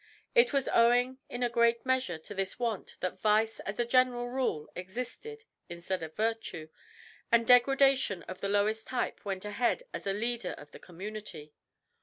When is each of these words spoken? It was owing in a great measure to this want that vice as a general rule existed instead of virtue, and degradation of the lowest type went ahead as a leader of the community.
It 0.33 0.51
was 0.51 0.67
owing 0.73 1.19
in 1.29 1.43
a 1.43 1.47
great 1.47 1.85
measure 1.85 2.17
to 2.17 2.33
this 2.33 2.57
want 2.57 2.97
that 3.01 3.21
vice 3.21 3.59
as 3.59 3.79
a 3.79 3.85
general 3.85 4.27
rule 4.29 4.67
existed 4.75 5.43
instead 5.69 6.01
of 6.01 6.15
virtue, 6.15 6.69
and 7.31 7.45
degradation 7.45 8.23
of 8.23 8.41
the 8.41 8.49
lowest 8.49 8.87
type 8.87 9.23
went 9.23 9.45
ahead 9.45 9.83
as 9.93 10.07
a 10.07 10.13
leader 10.13 10.53
of 10.57 10.71
the 10.71 10.79
community. 10.79 11.53